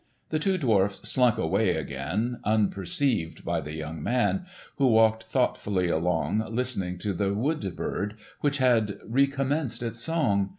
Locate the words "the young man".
3.61-4.47